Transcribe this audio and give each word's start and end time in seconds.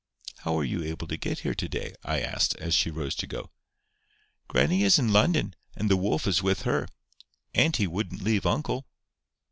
"How 0.39 0.55
were 0.55 0.63
you 0.63 0.81
able 0.83 1.05
to 1.05 1.15
get 1.15 1.41
here 1.41 1.53
to 1.53 1.69
day?" 1.69 1.93
I 2.03 2.21
asked, 2.21 2.55
as 2.55 2.73
she 2.73 2.89
rose 2.89 3.13
to 3.17 3.27
go. 3.27 3.51
"Grannie 4.47 4.81
is 4.81 4.97
in 4.97 5.13
London, 5.13 5.53
and 5.75 5.91
the 5.91 5.95
wolf 5.95 6.25
is 6.25 6.41
with 6.41 6.63
her. 6.63 6.87
Auntie 7.53 7.85
wouldn't 7.85 8.23
leave 8.23 8.47
uncle." 8.47 8.87